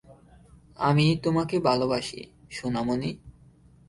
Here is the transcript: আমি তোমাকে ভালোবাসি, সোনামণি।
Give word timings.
আমি 0.79 1.05
তোমাকে 1.23 1.55
ভালোবাসি, 1.59 2.21
সোনামণি। 2.51 3.11